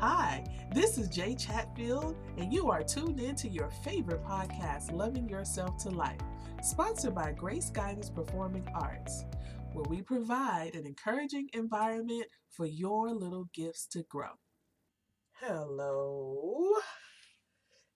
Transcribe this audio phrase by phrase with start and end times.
[0.00, 0.42] Hi,
[0.72, 5.76] this is Jay Chatfield, and you are tuned in to your favorite podcast, Loving Yourself
[5.82, 6.22] to Life,
[6.62, 9.26] sponsored by Grace Guidance Performing Arts,
[9.74, 14.30] where we provide an encouraging environment for your little gifts to grow.
[15.38, 16.72] Hello.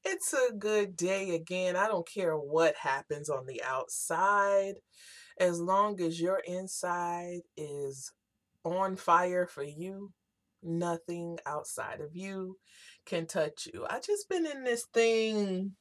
[0.04, 1.74] It's a good day again.
[1.74, 4.74] I don't care what happens on the outside,
[5.40, 8.12] as long as your inside is
[8.62, 10.12] on fire for you
[10.64, 12.56] nothing outside of you
[13.06, 13.86] can touch you.
[13.88, 15.72] I just been in this thing,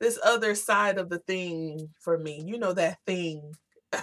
[0.00, 2.42] this other side of the thing for me.
[2.44, 3.52] You know that thing.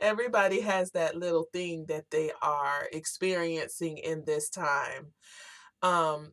[0.00, 5.12] Everybody has that little thing that they are experiencing in this time.
[5.82, 6.32] Um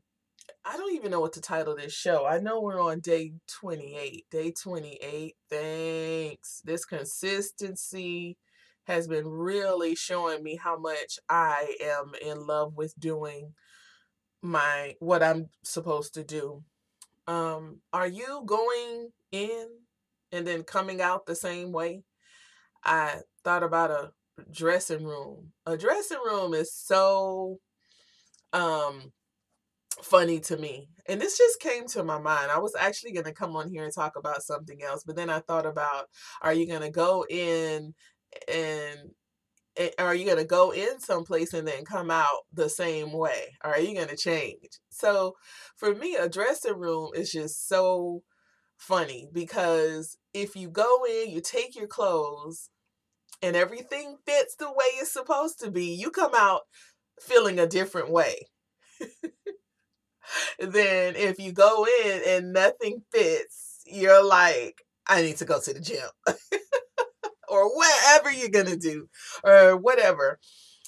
[0.68, 2.26] I don't even know what to title this show.
[2.26, 4.26] I know we're on day 28.
[4.32, 5.36] Day 28.
[5.50, 6.62] Thanks.
[6.66, 8.38] This consistency
[8.86, 13.54] has been really showing me how much I am in love with doing
[14.42, 16.64] my what I'm supposed to do.
[17.28, 19.68] Um, are you going in
[20.32, 22.04] and then coming out the same way?
[22.84, 24.12] I thought about a
[24.52, 25.52] dressing room.
[25.66, 27.60] A dressing room is so
[28.54, 29.12] um
[30.04, 30.90] funny to me.
[31.08, 32.52] And this just came to my mind.
[32.52, 35.30] I was actually going to come on here and talk about something else, but then
[35.30, 36.06] I thought about
[36.42, 37.94] are you going to go in
[38.48, 39.12] and
[40.00, 43.72] are you going to go in someplace and then come out the same way or
[43.72, 44.80] are you going to change?
[44.90, 45.36] So
[45.76, 48.24] for me a dressing room is just so
[48.78, 52.70] funny because if you go in you take your clothes
[53.42, 56.62] and everything fits the way it's supposed to be you come out
[57.20, 58.48] feeling a different way.
[60.60, 65.74] Then if you go in and nothing fits you're like i need to go to
[65.74, 66.10] the gym
[67.56, 69.10] or whatever you're going to do
[69.44, 70.40] or whatever.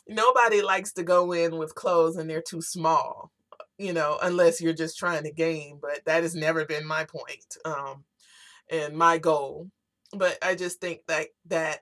[0.07, 3.31] Nobody likes to go in with clothes and they're too small,
[3.77, 5.79] you know, unless you're just trying to gain.
[5.81, 8.03] But that has never been my point um,
[8.69, 9.69] and my goal.
[10.13, 11.79] But I just think that that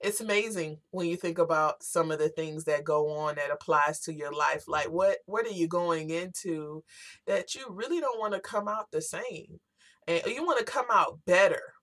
[0.00, 4.00] it's amazing when you think about some of the things that go on that applies
[4.00, 6.82] to your life like what what are you going into
[7.26, 9.60] that you really don't want to come out the same
[10.08, 11.74] and you want to come out better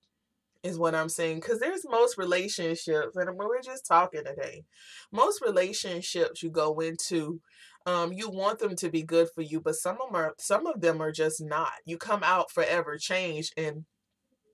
[0.62, 1.40] is what I'm saying.
[1.40, 4.64] Because there's most relationships, and we're just talking today.
[5.12, 7.40] Most relationships you go into,
[7.86, 10.66] um, you want them to be good for you, but some of them are some
[10.66, 11.72] of them are just not.
[11.84, 13.84] You come out forever changed, and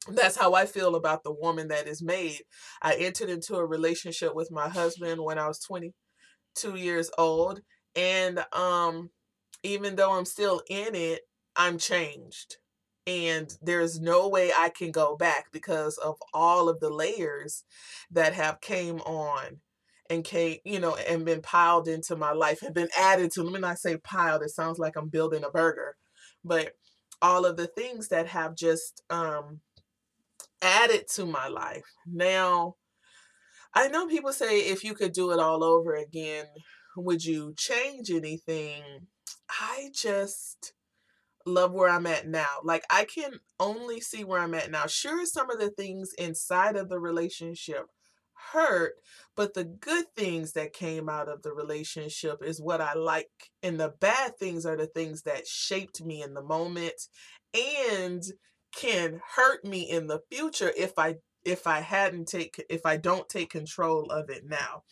[0.09, 2.43] that's how I feel about the woman that is made.
[2.83, 7.61] I entered into a relationship with my husband when I was 22 years old,
[7.97, 9.11] and um,
[9.63, 11.23] even though I'm still in it,
[11.57, 12.59] I'm changed
[13.07, 17.65] and there's no way I can go back because of all of the layers
[18.11, 19.61] that have came on
[20.11, 23.43] and came, you know, and been piled into my life and been added to.
[23.43, 25.97] Let me not say piled, it sounds like I'm building a burger,
[26.45, 26.73] but
[27.23, 29.61] all of the things that have just um
[30.63, 31.85] added to my life.
[32.07, 32.77] Now,
[33.75, 36.47] I know people say if you could do it all over again,
[36.97, 38.83] would you change anything?
[39.49, 40.73] I just
[41.47, 42.61] love where I'm at now.
[42.63, 44.87] Like I can only see where I'm at now.
[44.87, 47.87] Sure, some of the things inside of the relationship
[48.53, 48.95] hurt,
[49.37, 53.31] but the good things that came out of the relationship is what I like.
[53.63, 56.95] And the bad things are the things that shaped me in the moment
[57.55, 58.23] and
[58.75, 63.29] can hurt me in the future if I if I hadn't take if I don't
[63.29, 64.83] take control of it now.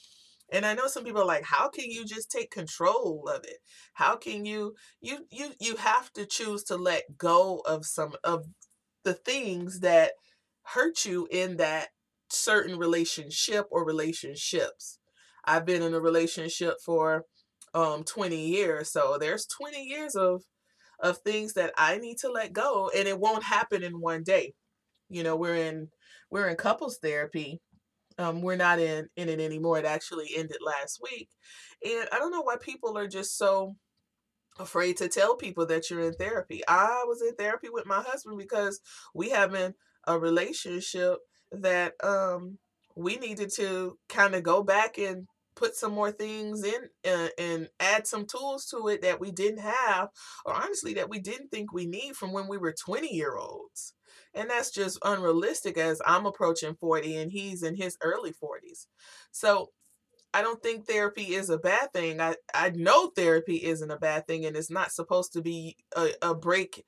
[0.52, 3.58] And I know some people are like, how can you just take control of it?
[3.94, 8.44] How can you you you you have to choose to let go of some of
[9.04, 10.12] the things that
[10.64, 11.88] hurt you in that
[12.30, 14.98] certain relationship or relationships.
[15.44, 17.24] I've been in a relationship for
[17.74, 20.42] um 20 years, so there's 20 years of
[21.00, 24.54] of things that I need to let go and it won't happen in one day.
[25.08, 25.88] You know, we're in
[26.30, 27.60] we're in couples therapy
[28.18, 29.78] um, we're not in in it anymore.
[29.78, 31.28] It actually ended last week,
[31.84, 33.76] and I don't know why people are just so
[34.58, 36.62] afraid to tell people that you're in therapy.
[36.68, 38.80] I was in therapy with my husband because
[39.14, 39.74] we having
[40.06, 41.18] a relationship
[41.52, 42.58] that um
[42.94, 47.68] we needed to kind of go back and put some more things in uh, and
[47.78, 50.08] add some tools to it that we didn't have
[50.46, 53.94] or honestly that we didn't think we need from when we were 20 year olds
[54.34, 58.86] and that's just unrealistic as I'm approaching 40 and he's in his early 40s.
[59.30, 59.70] So
[60.34, 62.20] I don't think therapy is a bad thing.
[62.20, 66.08] I, I know therapy isn't a bad thing and it's not supposed to be a,
[66.22, 66.84] a break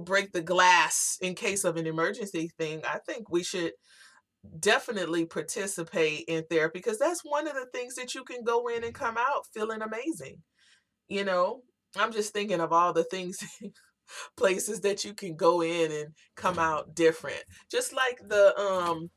[0.00, 2.82] break the glass in case of an emergency thing.
[2.84, 3.72] I think we should
[4.60, 8.84] definitely participate in therapy because that's one of the things that you can go in
[8.84, 10.36] and come out feeling amazing.
[11.08, 11.62] You know,
[11.96, 13.38] I'm just thinking of all the things,
[14.36, 17.42] places that you can go in and come out different.
[17.70, 19.10] Just like the um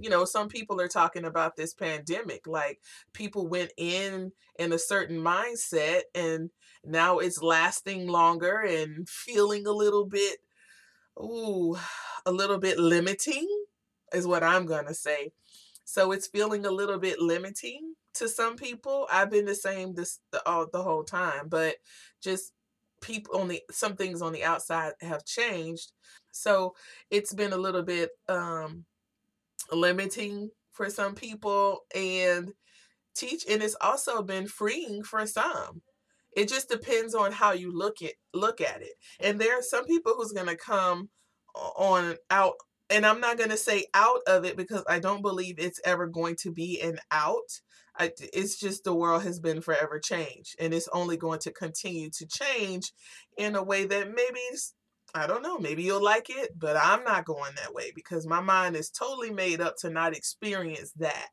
[0.00, 2.46] you know, some people are talking about this pandemic.
[2.46, 2.80] Like
[3.12, 6.50] people went in in a certain mindset and
[6.84, 10.38] now it's lasting longer and feeling a little bit,
[11.18, 11.76] ooh,
[12.26, 13.48] a little bit limiting
[14.14, 15.32] is what I'm going to say.
[15.84, 19.06] So it's feeling a little bit limiting to some people.
[19.12, 21.76] I've been the same this the, all, the whole time, but
[22.22, 22.52] just
[23.00, 25.92] people on the some things on the outside have changed.
[26.32, 26.74] So
[27.10, 28.84] it's been a little bit um
[29.72, 32.52] limiting for some people and
[33.14, 35.82] teach and it's also been freeing for some
[36.36, 39.84] it just depends on how you look at look at it and there are some
[39.84, 41.08] people who's going to come
[41.54, 42.54] on out
[42.90, 46.06] and i'm not going to say out of it because i don't believe it's ever
[46.06, 47.60] going to be an out
[47.98, 52.10] I, it's just the world has been forever changed and it's only going to continue
[52.10, 52.92] to change
[53.36, 54.40] in a way that maybe
[55.14, 58.40] I don't know, maybe you'll like it, but I'm not going that way because my
[58.40, 61.28] mind is totally made up to not experience that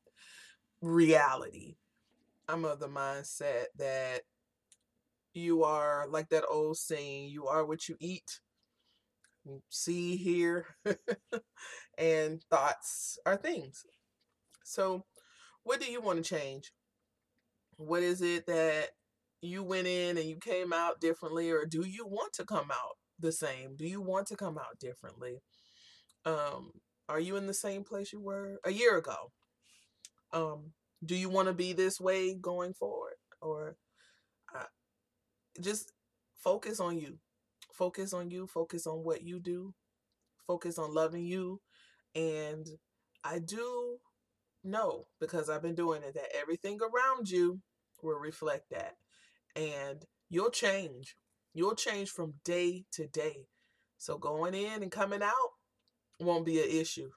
[0.81, 1.75] reality.
[2.47, 4.21] I'm of the mindset that
[5.33, 8.39] you are like that old saying, you are what you eat,
[9.69, 10.67] see, hear,
[11.97, 13.83] and thoughts are things.
[14.63, 15.03] So,
[15.65, 16.71] what do you want to change?
[17.77, 18.91] What is it that
[19.41, 22.95] you went in and you came out differently, or do you want to come out
[23.19, 23.75] the same?
[23.75, 25.41] Do you want to come out differently?
[26.23, 26.71] Um,
[27.09, 29.31] are you in the same place you were a year ago?
[30.31, 30.71] Um,
[31.03, 33.75] do you want to be this way going forward, or
[34.55, 34.65] uh,
[35.59, 35.91] just
[36.43, 37.17] focus on you?
[37.73, 38.47] Focus on you.
[38.47, 39.73] Focus on what you do.
[40.47, 41.59] Focus on loving you,
[42.13, 42.67] and
[43.23, 43.97] I do
[44.65, 47.61] know because I've been doing it that everything around you
[48.01, 48.95] will reflect that,
[49.55, 51.15] and you'll change
[51.55, 53.47] You'll change from day to day.
[53.97, 55.51] So going in and coming out
[56.19, 57.09] won't be an issue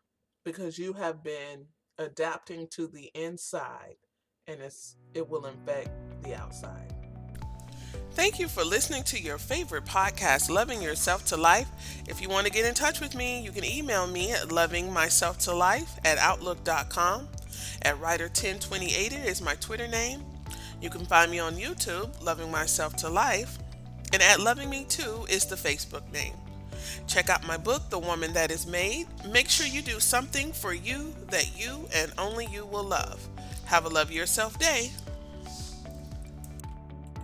[0.44, 1.66] because you have been
[1.98, 3.96] adapting to the inside
[4.46, 5.90] and it's it will infect
[6.22, 6.94] the outside.
[8.12, 11.68] Thank you for listening to your favorite podcast, Loving Yourself to Life.
[12.08, 15.88] If you want to get in touch with me, you can email me at lovingmyselftolife
[16.04, 17.28] at outlook.com.
[17.82, 20.22] At Writer1028 is my Twitter name.
[20.80, 23.58] You can find me on YouTube, Loving Myself to Life.
[24.12, 26.34] And at Loving Me Too is the Facebook name.
[27.06, 29.06] Check out my book, The Woman That Is Made.
[29.30, 33.26] Make sure you do something for you that you and only you will love.
[33.64, 34.90] Have a love yourself day.